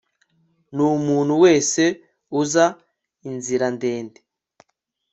Numuntu 0.75 1.33
wese 1.43 1.83
uza 2.41 2.65
inzira 3.29 3.65
ndende 3.75 4.19